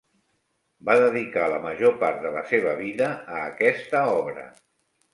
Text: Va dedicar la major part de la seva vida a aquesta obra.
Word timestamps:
Va 0.89 0.95
dedicar 1.03 1.43
la 1.51 1.59
major 1.67 1.95
part 2.05 2.19
de 2.25 2.33
la 2.39 2.45
seva 2.55 2.75
vida 2.83 3.13
a 3.39 3.47
aquesta 3.55 4.07
obra. 4.19 4.53